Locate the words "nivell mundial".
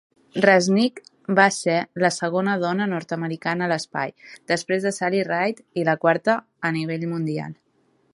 6.79-7.55